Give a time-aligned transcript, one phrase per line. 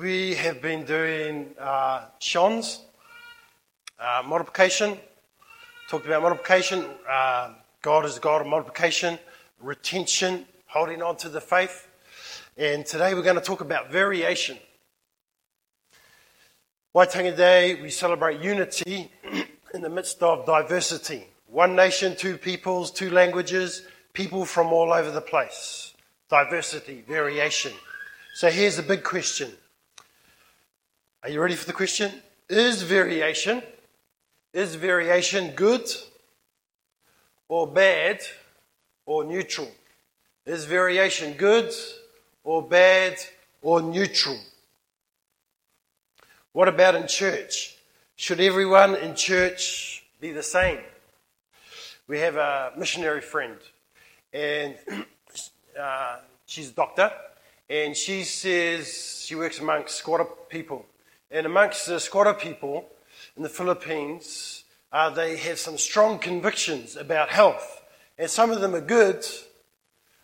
[0.00, 2.80] We have been doing uh, Sean's
[3.98, 4.96] uh, multiplication.
[5.90, 6.86] Talked about multiplication.
[7.06, 7.50] Uh,
[7.82, 9.18] God is the God of multiplication,
[9.60, 11.86] retention, holding on to the faith.
[12.56, 14.56] And today we're going to talk about variation.
[16.94, 19.12] Waitangi Day, we celebrate unity
[19.74, 21.26] in the midst of diversity.
[21.46, 23.82] One nation, two peoples, two languages,
[24.14, 25.92] people from all over the place.
[26.30, 27.74] Diversity, variation.
[28.32, 29.50] So here's the big question.
[31.22, 32.10] Are you ready for the question?
[32.48, 33.62] Is variation,
[34.54, 35.86] is variation good
[37.46, 38.22] or bad
[39.04, 39.68] or neutral?
[40.46, 41.74] Is variation good
[42.42, 43.18] or bad
[43.60, 44.38] or neutral?
[46.52, 47.76] What about in church?
[48.16, 50.78] Should everyone in church be the same?
[52.08, 53.58] We have a missionary friend,
[54.32, 54.74] and
[55.78, 57.12] uh, she's a doctor,
[57.68, 60.86] and she says she works amongst squatter people.
[61.30, 62.88] And amongst the squatter people
[63.36, 67.82] in the Philippines, uh, they have some strong convictions about health.
[68.18, 69.24] And some of them are good,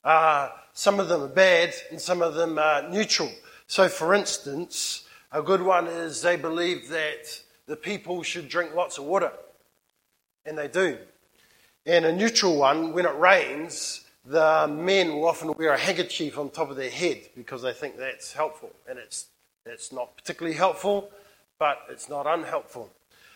[0.05, 3.31] uh, some of them are bad, and some of them are neutral.
[3.67, 8.99] So, for instance, a good one is they believe that the people should drink lots
[8.99, 9.33] of water.
[10.45, 10.99] And they do.
[11.85, 16.51] And a neutral one, when it rains, the men will often wear a handkerchief on
[16.51, 18.71] top of their head because they think that's helpful.
[18.89, 19.27] And it's,
[19.67, 21.11] it's not particularly helpful,
[21.59, 22.91] but it's not unhelpful.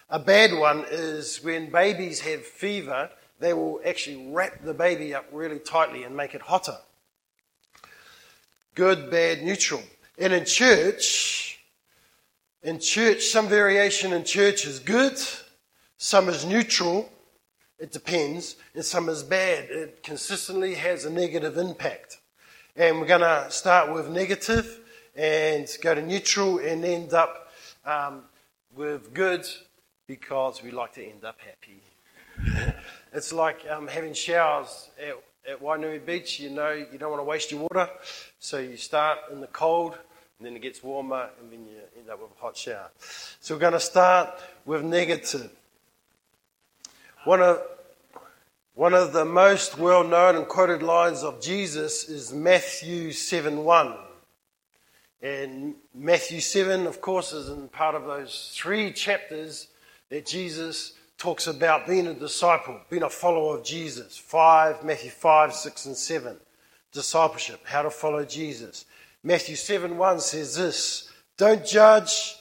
[0.08, 5.26] A bad one is when babies have fever, they will actually wrap the baby up
[5.32, 6.78] really tightly and make it hotter.
[8.74, 9.82] Good, bad, neutral.
[10.18, 11.60] And in church,
[12.62, 15.18] in church, some variation in church is good,
[15.96, 17.10] some is neutral,
[17.78, 19.70] it depends, and some is bad.
[19.70, 22.18] It consistently has a negative impact.
[22.76, 24.79] And we're going to start with negative
[25.16, 27.50] and go to neutral and end up
[27.84, 28.22] um,
[28.74, 29.46] with good
[30.06, 32.74] because we like to end up happy.
[33.12, 35.14] it's like um, having showers at,
[35.50, 36.40] at Wainui Beach.
[36.40, 37.88] You know, you don't want to waste your water,
[38.38, 39.94] so you start in the cold,
[40.38, 42.90] and then it gets warmer, and then you end up with a hot shower.
[43.40, 44.30] So we're going to start
[44.64, 45.50] with negative.
[47.24, 47.62] One of,
[48.74, 53.94] one of the most well known and quoted lines of Jesus is Matthew 7 1.
[55.22, 59.68] And Matthew 7, of course, is in part of those three chapters
[60.08, 64.16] that Jesus talks about being a disciple, being a follower of Jesus.
[64.16, 66.36] 5, Matthew 5, 6, and 7.
[66.92, 68.86] Discipleship, how to follow Jesus.
[69.22, 72.36] Matthew 7 1 says this Don't judge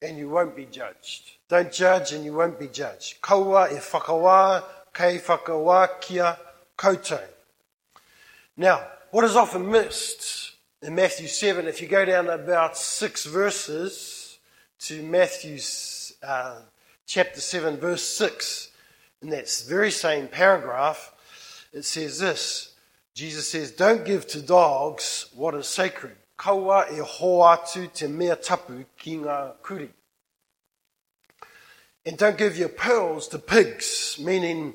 [0.00, 1.32] and you won't be judged.
[1.48, 3.20] Don't judge and you won't be judged.
[3.20, 4.62] Kaua e whakawa,
[4.94, 6.38] kei whakawa kia
[6.78, 7.20] koutou.
[8.56, 10.49] Now, what is often missed
[10.82, 14.38] in Matthew 7, if you go down about six verses
[14.80, 15.58] to Matthew
[16.22, 16.60] uh,
[17.06, 18.70] chapter 7, verse 6,
[19.20, 21.12] in that very same paragraph,
[21.72, 22.74] it says this
[23.14, 26.16] Jesus says, Don't give to dogs what is sacred.
[26.38, 29.90] Kaua e hoatu te mea tapu ki ngā kuri.
[32.06, 34.72] And don't give your pearls to pigs, meaning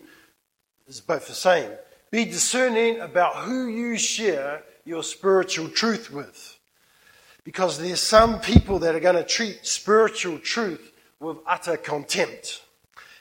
[0.86, 1.72] it's both the same.
[2.12, 6.58] Be discerning about who you share your spiritual truth with.
[7.44, 12.62] Because there's some people that are going to treat spiritual truth with utter contempt.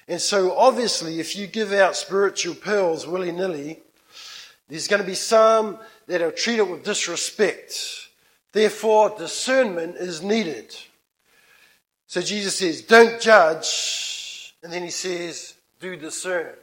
[0.06, 3.80] And so, obviously, if you give out spiritual pearls willy nilly,
[4.68, 8.08] there's going to be some that are treated with disrespect.
[8.52, 10.74] Therefore, discernment is needed.
[12.06, 14.54] So Jesus says, Don't judge.
[14.62, 16.54] And then he says, Do discern.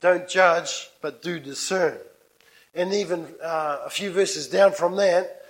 [0.00, 1.98] Don't judge, but do discern.
[2.76, 5.42] And even uh, a few verses down from that,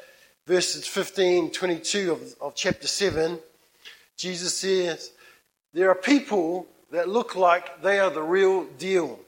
[0.46, 3.40] verses 15, 22 of, of chapter 7,
[4.16, 5.10] Jesus says,
[5.74, 9.18] There are people that look like they are the real deal.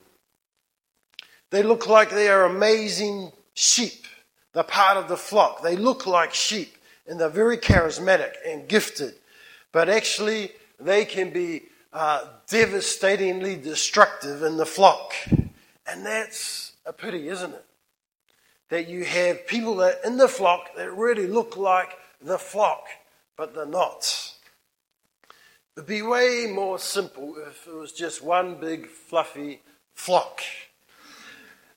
[1.50, 4.06] They look like they are amazing sheep.
[4.53, 5.62] They're part of the flock.
[5.62, 6.76] They look like sheep
[7.09, 9.15] and they're very charismatic and gifted.
[9.72, 11.62] But actually, they can be
[11.92, 15.15] uh, devastatingly destructive in the flock.
[15.86, 17.65] And that's a pity, isn't it?
[18.70, 22.86] That you have people that in the flock that really look like the flock,
[23.36, 24.34] but they're not.
[25.76, 29.60] It'd be way more simple if it was just one big fluffy
[29.94, 30.41] flock.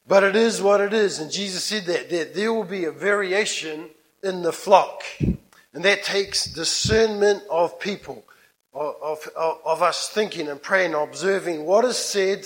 [0.07, 1.19] But it is what it is.
[1.19, 3.89] And Jesus said that, that there will be a variation
[4.23, 5.03] in the flock.
[5.19, 8.25] And that takes discernment of people,
[8.73, 12.45] of, of, of us thinking and praying, observing what is said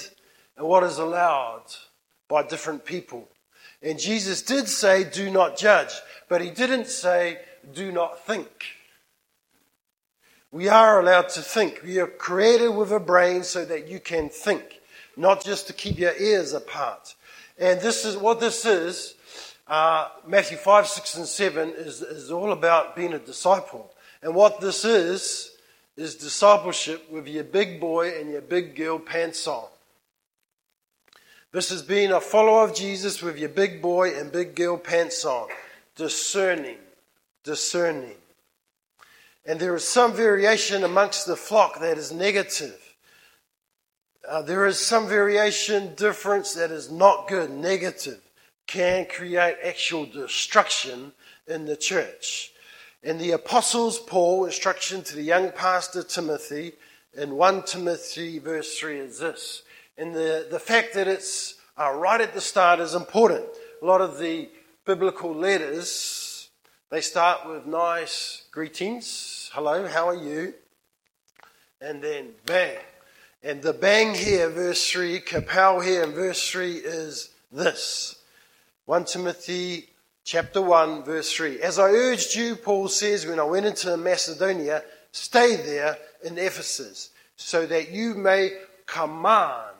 [0.57, 1.63] and what is allowed
[2.27, 3.29] by different people.
[3.81, 5.93] And Jesus did say, do not judge,
[6.27, 7.39] but he didn't say,
[7.73, 8.65] do not think.
[10.51, 11.81] We are allowed to think.
[11.83, 14.79] We are created with a brain so that you can think,
[15.17, 17.15] not just to keep your ears apart.
[17.57, 19.15] And this is what this is.
[19.67, 23.91] Uh, Matthew 5, 6, and 7 is, is all about being a disciple.
[24.21, 25.51] And what this is,
[25.97, 29.65] is discipleship with your big boy and your big girl pants on.
[31.55, 35.23] This is being a follower of Jesus with your big boy and big girl pants
[35.23, 35.47] on.
[35.95, 36.75] Discerning.
[37.45, 38.17] Discerning.
[39.45, 42.77] And there is some variation amongst the flock that is negative.
[44.27, 48.19] Uh, there is some variation, difference that is not good, negative,
[48.67, 51.13] can create actual destruction
[51.47, 52.51] in the church.
[53.01, 56.73] And the Apostles' Paul instruction to the young pastor Timothy
[57.17, 59.63] in 1 Timothy verse 3 is this.
[59.97, 63.45] And the, the fact that it's uh, right at the start is important.
[63.81, 64.49] A lot of the
[64.85, 66.49] biblical letters,
[66.89, 69.49] they start with nice greetings.
[69.53, 70.53] Hello, how are you?
[71.81, 72.77] And then bang.
[73.43, 78.15] And the bang here, verse 3, kapow here in verse 3 is this.
[78.85, 79.89] 1 Timothy
[80.23, 81.61] chapter 1, verse 3.
[81.61, 87.11] As I urged you, Paul says, when I went into Macedonia, stay there in Ephesus,
[87.35, 88.51] so that you may
[88.85, 89.74] command,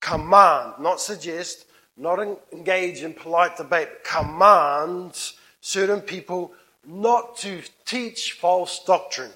[0.00, 1.66] command, not suggest,
[1.96, 2.20] not
[2.52, 5.18] engage in polite debate, but command
[5.60, 6.52] certain people
[6.86, 9.32] not to teach false doctrine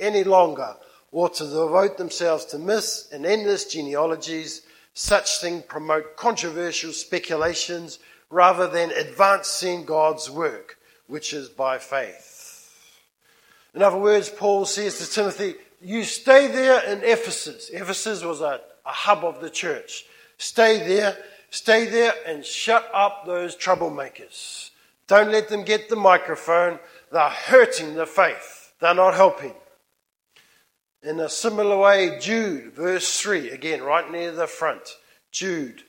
[0.00, 0.76] any longer
[1.12, 4.62] or to devote themselves to myths and endless genealogies.
[4.94, 7.98] Such things promote controversial speculations
[8.30, 12.70] rather than advancing God's work, which is by faith.
[13.74, 17.70] In other words, Paul says to Timothy, You stay there in Ephesus.
[17.72, 20.04] Ephesus was a, a hub of the church.
[20.38, 21.16] Stay there,
[21.50, 24.70] stay there, and shut up those troublemakers.
[25.06, 26.78] Don't let them get the microphone.
[27.12, 29.54] They're hurting the faith, they're not helping.
[31.02, 34.96] In a similar way, Jude, verse 3, again, right near the front.
[35.30, 35.82] Jude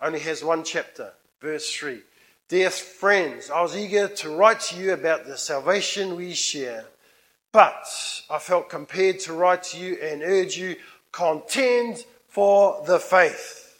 [0.00, 1.12] only has one chapter.
[1.40, 2.00] Verse 3
[2.48, 6.84] Dear friends, I was eager to write to you about the salvation we share,
[7.52, 7.84] but
[8.28, 10.76] I felt compelled to write to you and urge you
[11.12, 13.78] contend for the faith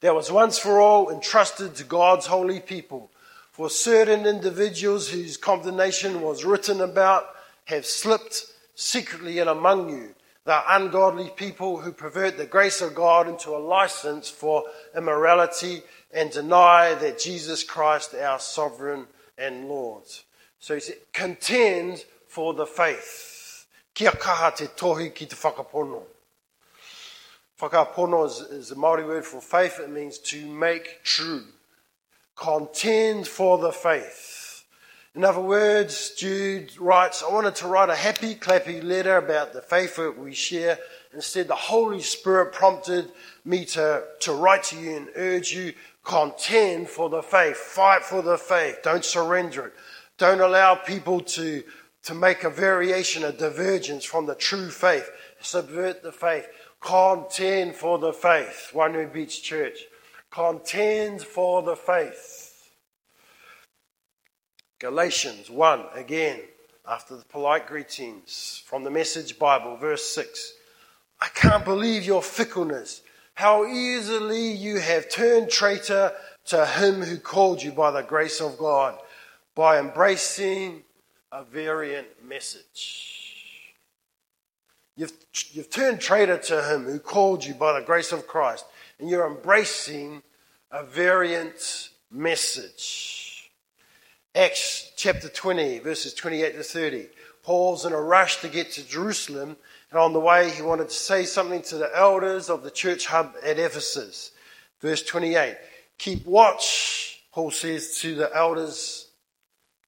[0.00, 3.10] that was once for all entrusted to God's holy people.
[3.50, 7.26] For certain individuals whose condemnation was written about
[7.64, 13.28] have slipped secretly in among you the ungodly people who pervert the grace of God
[13.28, 14.64] into a license for
[14.96, 19.06] immorality and deny that Jesus Christ, our sovereign
[19.38, 20.04] and Lord.
[20.58, 23.66] So he said, contend for the faith.
[23.94, 26.02] Kia kaha te tohi ki te whakapono.
[27.62, 29.78] Whakapono is, is a Māori word for faith.
[29.78, 31.44] It means to make true.
[32.34, 34.64] Contend for the faith.
[35.14, 39.60] In other words, Jude writes, I wanted to write a happy, clappy letter about the
[39.60, 40.76] faith that we share.
[41.14, 43.12] Instead, the Holy Spirit prompted
[43.44, 48.22] me to, to write to you and urge you, contend for the faith, fight for
[48.22, 49.74] the faith, don't surrender it.
[50.18, 51.62] Don't allow people to,
[52.04, 55.08] to make a variation, a divergence from the true faith,
[55.40, 56.48] subvert the faith.
[56.82, 59.84] Contend for the faith, Wainui Beach Church.
[60.30, 62.72] Contend for the faith.
[64.80, 66.40] Galatians 1, again,
[66.86, 70.54] after the polite greetings from the Message Bible, verse 6.
[71.20, 73.02] I can't believe your fickleness,
[73.34, 76.12] how easily you have turned traitor
[76.46, 78.98] to him who called you by the grace of God,
[79.54, 80.82] by embracing
[81.30, 83.21] a variant message.
[84.96, 85.12] You've,
[85.52, 88.66] you've turned traitor to him who called you by the grace of Christ,
[88.98, 90.22] and you're embracing
[90.70, 93.50] a variant message.
[94.34, 97.06] Acts chapter 20, verses 28 to 30.
[97.42, 99.56] Paul's in a rush to get to Jerusalem,
[99.90, 103.06] and on the way, he wanted to say something to the elders of the church
[103.06, 104.32] hub at Ephesus.
[104.80, 105.56] Verse 28.
[105.98, 109.08] Keep watch, Paul says to the elders,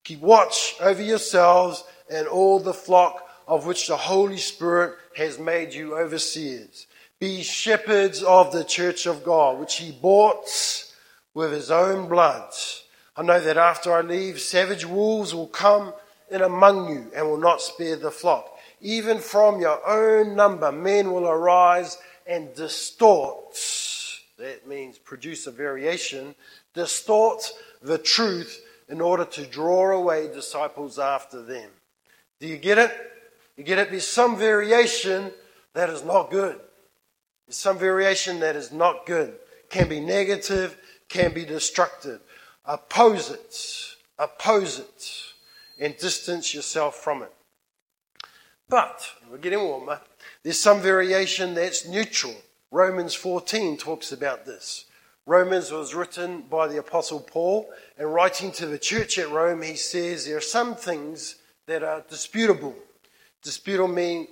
[0.02, 5.72] keep watch over yourselves and all the flock of which the Holy Spirit has made
[5.72, 6.86] you overseers.
[7.20, 10.48] Be shepherds of the church of God, which he bought
[11.32, 12.50] with his own blood.
[13.16, 15.94] I know that after I leave, savage wolves will come
[16.30, 18.58] in among you and will not spare the flock.
[18.80, 23.56] Even from your own number, men will arise and distort,
[24.38, 26.34] that means produce a variation,
[26.74, 31.70] distort the truth in order to draw away disciples after them.
[32.40, 33.13] Do you get it?
[33.56, 33.90] You get it?
[33.90, 35.32] There's some variation
[35.74, 36.60] that is not good.
[37.46, 39.34] There's some variation that is not good.
[39.70, 40.76] Can be negative,
[41.08, 42.20] can be destructive.
[42.64, 43.96] Oppose it.
[44.18, 45.10] Oppose it.
[45.78, 47.32] And distance yourself from it.
[48.68, 50.00] But, we're getting warmer,
[50.42, 52.34] there's some variation that's neutral.
[52.70, 54.86] Romans 14 talks about this.
[55.26, 59.76] Romans was written by the Apostle Paul, and writing to the church at Rome, he
[59.76, 62.74] says there are some things that are disputable.
[63.44, 64.28] Disputable, mean,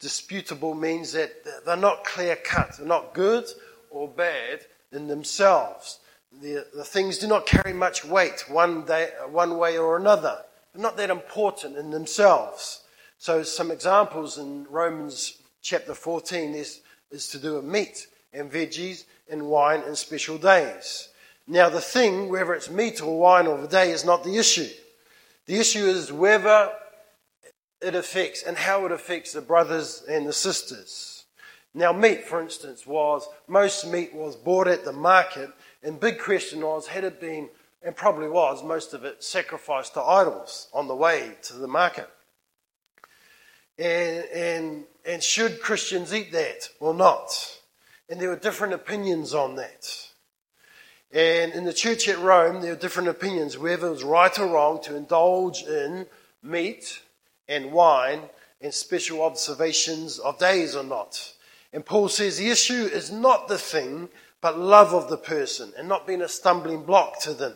[0.00, 1.32] disputable means that
[1.64, 3.46] they're not clear cut, they're not good
[3.90, 4.60] or bad
[4.92, 5.98] in themselves.
[6.40, 10.38] The, the things do not carry much weight one, day, one way or another.
[10.72, 12.82] They're not that important in themselves.
[13.18, 19.04] So, some examples in Romans chapter 14 is, is to do with meat and veggies
[19.30, 21.08] and wine and special days.
[21.46, 24.68] Now, the thing, whether it's meat or wine or the day, is not the issue.
[25.46, 26.70] The issue is whether
[27.80, 31.24] it affects and how it affects the brothers and the sisters.
[31.72, 35.50] Now, meat, for instance, was most meat was bought at the market,
[35.82, 37.48] and big question was had it been,
[37.82, 42.10] and probably was, most of it sacrificed to idols on the way to the market.
[43.78, 47.58] And, and, and should Christians eat that or not?
[48.10, 50.08] And there were different opinions on that.
[51.12, 54.48] And in the church at Rome, there were different opinions whether it was right or
[54.48, 56.06] wrong to indulge in
[56.42, 57.00] meat
[57.50, 58.22] and wine
[58.62, 61.34] and special observations of days or not.
[61.72, 64.08] And Paul says the issue is not the thing,
[64.40, 67.54] but love of the person and not being a stumbling block to them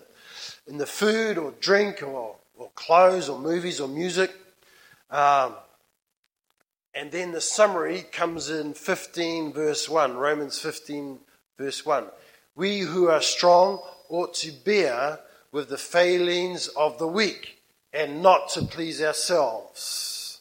[0.66, 4.34] in the food or drink or, or clothes or movies or music.
[5.10, 5.54] Um,
[6.94, 11.18] and then the summary comes in 15, verse 1, Romans 15,
[11.58, 12.06] verse 1.
[12.56, 15.20] We who are strong ought to bear
[15.50, 17.58] with the failings of the weak
[17.94, 20.40] and not to please ourselves.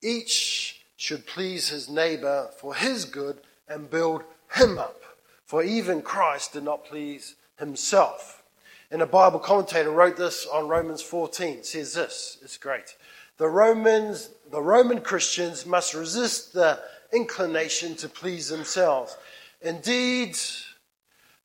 [0.00, 4.22] Each should please his neighbor for his good and build
[4.54, 5.02] him up.
[5.44, 8.42] For even Christ did not please himself.
[8.90, 12.96] And a Bible commentator wrote this on Romans 14, says this, it's great.
[13.38, 16.80] The Romans, the Roman Christians must resist the
[17.12, 19.16] inclination to please themselves.
[19.60, 20.38] Indeed,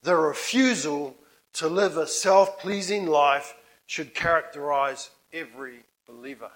[0.03, 1.15] the refusal
[1.53, 3.56] to live a self pleasing life
[3.88, 6.51] should characterize every believer.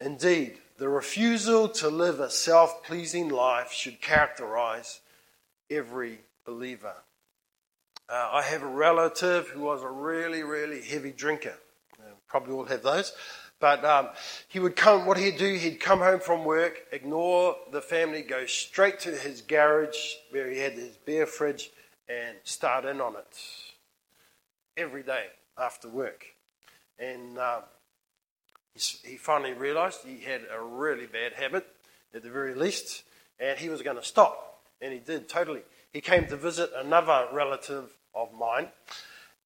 [0.00, 5.00] Indeed, the refusal to live a self pleasing life should characterize
[5.70, 6.94] every believer.
[8.08, 11.54] Uh, I have a relative who was a really, really heavy drinker.
[11.98, 13.12] Uh, probably all have those.
[13.60, 14.08] But um,
[14.48, 18.46] he would come, what he'd do, he'd come home from work, ignore the family, go
[18.46, 21.70] straight to his garage where he had his beer fridge
[22.08, 23.38] and start in on it
[24.78, 25.26] every day
[25.58, 26.24] after work.
[27.00, 27.62] And um,
[28.74, 31.66] he finally realized he had a really bad habit,
[32.14, 33.02] at the very least,
[33.38, 34.60] and he was going to stop.
[34.80, 35.62] And he did totally.
[35.92, 38.68] He came to visit another relative of mine,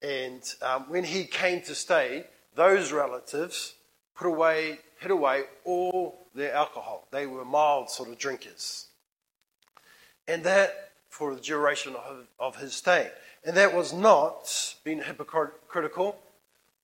[0.01, 3.73] and um, when he came to stay, those relatives
[4.15, 7.07] put away, hid away all their alcohol.
[7.11, 8.87] They were mild sort of drinkers.
[10.27, 13.09] And that for the duration of, of his stay.
[13.43, 16.17] And that was not being hypocritical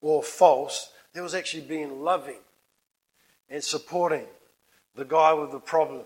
[0.02, 2.40] or false, that was actually being loving
[3.50, 4.26] and supporting
[4.96, 6.04] the guy with the problem.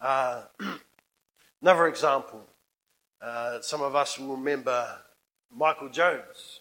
[0.00, 0.42] Uh,
[1.62, 2.42] another example,
[3.20, 4.86] uh, some of us will remember
[5.50, 6.60] Michael Jones,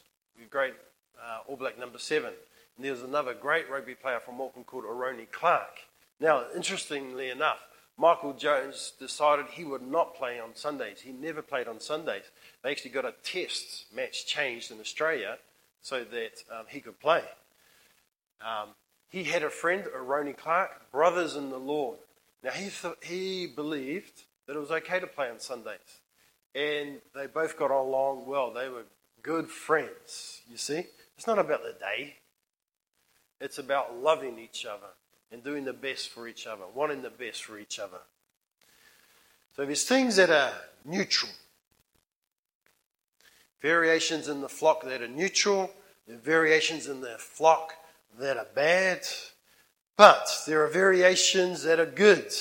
[0.49, 0.73] great
[1.21, 2.33] uh, All Black number seven.
[2.75, 5.79] And there was another great rugby player from Auckland called Eroni Clarke.
[6.19, 7.59] Now, interestingly enough,
[7.97, 11.01] Michael Jones decided he would not play on Sundays.
[11.01, 12.23] He never played on Sundays.
[12.63, 15.37] They actually got a test match changed in Australia
[15.81, 17.21] so that um, he could play.
[18.41, 18.69] Um,
[19.09, 21.99] he had a friend, Eroni Clarke, brothers in the Lord.
[22.43, 25.77] Now, he, th- he believed that it was okay to play on Sundays.
[26.55, 28.51] And they both got along well.
[28.51, 28.85] They were
[29.21, 30.87] good friends, you see.
[31.15, 32.15] It's not about the day,
[33.39, 34.87] it's about loving each other
[35.33, 37.97] and doing the best for each other, wanting the best for each other.
[39.55, 40.53] So there's things that are
[40.85, 41.31] neutral.
[43.61, 45.71] Variations in the flock that are neutral,
[46.07, 47.73] there are variations in the flock
[48.19, 49.01] that are bad,
[49.97, 52.31] but there are variations that are good.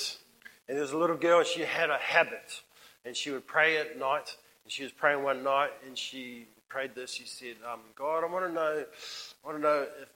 [0.68, 2.62] And there's a little girl, she had a habit,
[3.04, 4.36] and she would pray at night.
[4.64, 7.12] And she was praying one night, and she prayed this.
[7.12, 10.08] She said, um, God, I want to know, I want to know if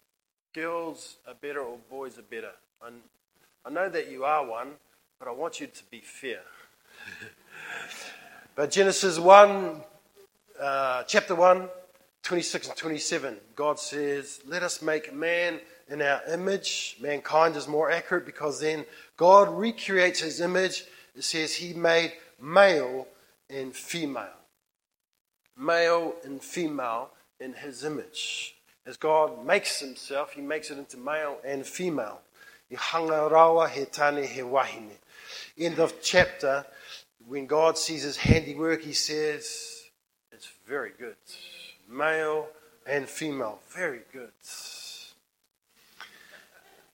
[0.54, 2.52] girls are better or boys are better.
[2.83, 4.73] I, know that you are one,
[5.18, 6.40] but I want you to be fair.
[8.54, 9.80] but Genesis 1,
[10.61, 11.68] uh, chapter 1,
[12.23, 16.97] 26 and 27, God says, Let us make man in our image.
[17.00, 18.85] Mankind is more accurate because then
[19.16, 20.85] God recreates his image.
[21.14, 23.06] It says he made male
[23.49, 24.37] and female
[25.56, 28.56] male and female in his image.
[28.85, 32.21] As God makes himself, he makes it into male and female.
[32.70, 34.90] I hanga rawa he tane wahine.
[35.58, 36.66] End of chapter,
[37.26, 39.82] when God sees his handiwork, he says,
[40.32, 41.16] it's very good.
[41.88, 42.49] Male
[42.87, 44.32] and female, very good.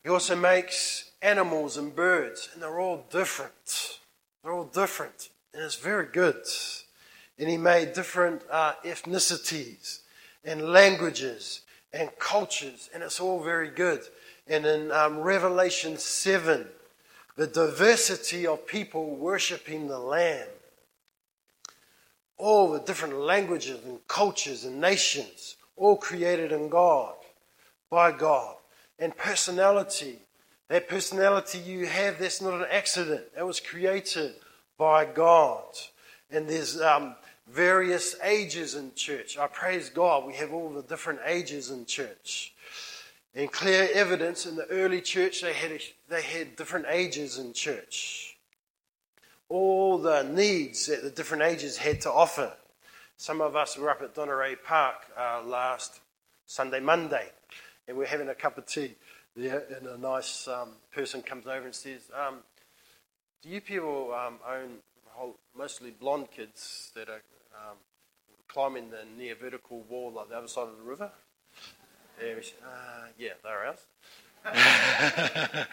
[0.03, 3.99] He also makes animals and birds, and they're all different.
[4.43, 6.45] They're all different, and it's very good.
[7.39, 10.01] And he made different uh, ethnicities
[10.45, 11.61] and languages
[11.93, 14.01] and cultures, and it's all very good.
[14.47, 16.67] And in um, Revelation 7,
[17.37, 20.49] the diversity of people worshipping the Lamb,
[22.37, 27.15] all the different languages and cultures and nations, all created in God,
[27.89, 28.57] by God,
[28.99, 30.19] and personality.
[30.69, 33.35] That personality you have, that's not an accident.
[33.35, 34.35] That was created
[34.79, 35.65] by God.
[36.31, 37.15] And there's um,
[37.47, 39.39] various ages in church.
[39.39, 42.55] I praise God, we have all the different ages in church.
[43.35, 48.37] And clear evidence in the early church, they had, they had different ages in church.
[49.49, 52.53] All the needs that the different ages had to offer.
[53.17, 56.01] Some of us were up at Donneraille Park uh, last
[56.47, 57.31] Sunday, Monday,
[57.89, 58.97] and we're having a cup of tea
[59.35, 62.39] there, and a nice um, person comes over and says, um,
[63.43, 67.23] Do you people um, own whole, mostly blonde kids that are
[67.55, 67.77] um,
[68.49, 71.11] climbing the near vertical wall on the other side of the river?
[72.23, 73.87] We uh, yeah, they're ours.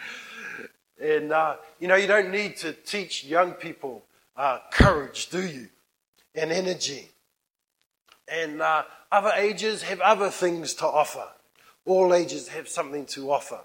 [1.00, 4.04] and, uh, you know, you don't need to teach young people
[4.36, 5.68] uh, courage, do you?
[6.34, 7.08] And energy.
[8.26, 11.28] And uh, other ages have other things to offer.
[11.86, 13.60] All ages have something to offer.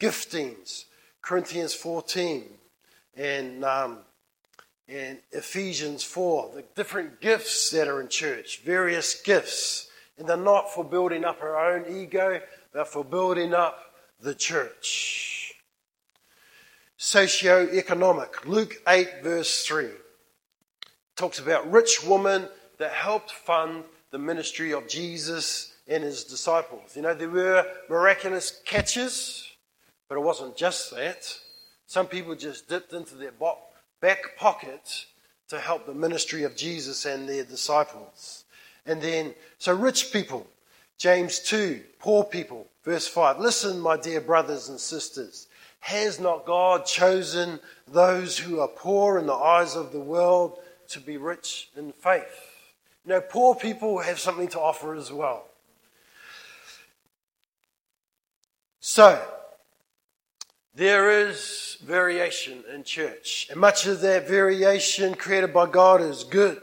[0.00, 0.86] Giftings,
[1.22, 2.44] Corinthians 14,
[3.16, 3.98] and um,
[4.88, 9.89] and Ephesians 4, the different gifts that are in church, various gifts.
[10.20, 12.40] And they're not for building up our own ego,
[12.72, 15.54] they're for building up the church.
[16.98, 19.88] Socio-economic, Luke 8, verse 3,
[21.16, 26.94] talks about rich woman that helped fund the ministry of Jesus and his disciples.
[26.94, 29.48] You know, there were miraculous catches,
[30.06, 31.34] but it wasn't just that.
[31.86, 33.32] Some people just dipped into their
[34.02, 35.06] back pocket
[35.48, 38.44] to help the ministry of Jesus and their disciples.
[38.86, 40.46] And then, so rich people,
[40.98, 43.38] James 2, poor people, verse 5.
[43.38, 45.46] Listen, my dear brothers and sisters.
[45.80, 51.00] Has not God chosen those who are poor in the eyes of the world to
[51.00, 52.50] be rich in faith?
[53.06, 55.46] You know, poor people have something to offer as well.
[58.80, 59.22] So,
[60.74, 66.60] there is variation in church, and much of that variation created by God is good.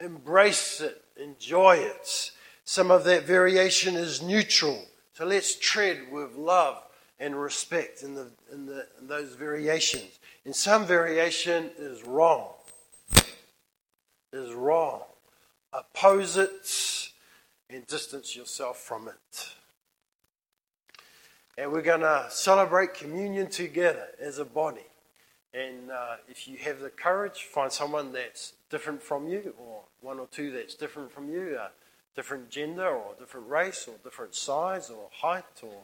[0.00, 2.30] Embrace it, enjoy it.
[2.64, 4.84] Some of that variation is neutral.
[5.14, 6.82] So let's tread with love
[7.18, 10.18] and respect in, the, in, the, in those variations.
[10.44, 12.48] And some variation is wrong.
[14.32, 15.02] Is wrong.
[15.72, 17.10] Oppose it
[17.70, 19.48] and distance yourself from it.
[21.58, 24.86] And we're going to celebrate communion together as a body.
[25.54, 30.18] And uh, if you have the courage, find someone that's different from you, or one
[30.18, 31.70] or two that's different from you, a
[32.16, 35.82] different gender, or different race, or different size, or height, or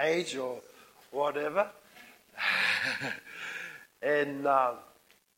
[0.00, 0.60] age, or
[1.10, 1.68] whatever.
[4.02, 4.72] and uh,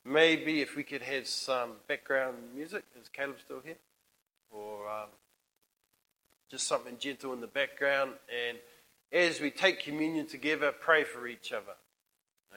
[0.04, 3.76] maybe if we could have some background music, is Caleb still here?
[4.52, 5.08] Or um,
[6.48, 8.12] just something gentle in the background.
[8.48, 8.58] And
[9.12, 11.74] as we take communion together, pray for each other.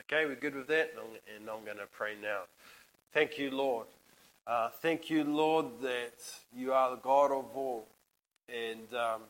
[0.01, 0.91] Okay, we're good with that?
[1.35, 2.41] And I'm going to pray now.
[3.13, 3.87] Thank you, Lord.
[4.47, 6.13] Uh, thank you, Lord, that
[6.55, 7.85] you are the God of all.
[8.47, 9.23] And um,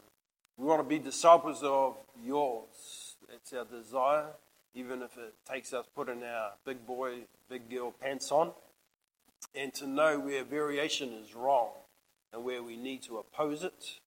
[0.57, 3.15] we want to be disciples of yours.
[3.27, 4.27] That's our desire,
[4.75, 8.51] even if it takes us putting our big boy, big girl pants on.
[9.55, 11.71] And to know where variation is wrong
[12.31, 13.99] and where we need to oppose it.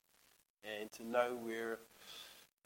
[0.62, 1.79] And to know where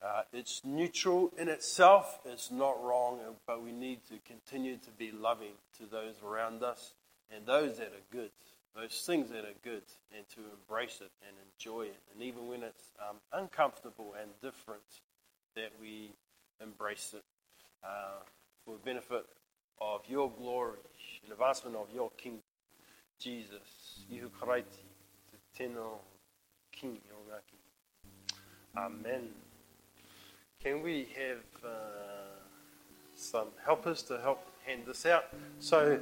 [0.05, 5.11] uh, it's neutral in itself, it's not wrong, but we need to continue to be
[5.13, 6.93] loving to those around us
[7.31, 8.31] and those that are good,
[8.75, 9.83] those things that are good,
[10.17, 12.01] and to embrace it and enjoy it.
[12.13, 14.83] And even when it's um, uncomfortable and different,
[15.57, 16.13] that we
[16.61, 17.25] embrace it
[17.85, 18.23] uh,
[18.65, 19.27] for the benefit
[19.81, 20.79] of your glory
[21.23, 22.43] and advancement of your kingdom.
[23.19, 24.05] Jesus.
[24.11, 24.85] Ihu karaiti,
[25.57, 26.01] te tino
[26.73, 26.99] King
[28.77, 29.29] Amen.
[30.63, 31.69] Can we have uh,
[33.15, 35.27] some helpers to help hand this out?
[35.59, 35.99] So,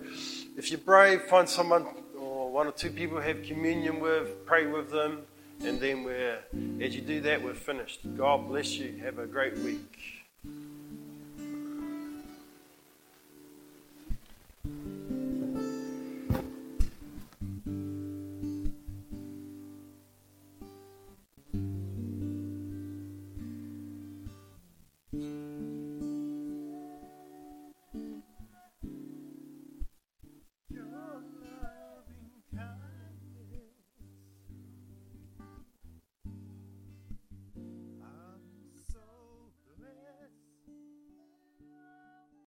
[0.56, 1.86] if you're brave, find someone
[2.18, 5.22] or one or two people have communion with, pray with them,
[5.64, 6.38] And then we're,
[6.80, 8.00] as you do that, we're finished.
[8.16, 8.96] God bless you.
[9.04, 10.24] Have a great week.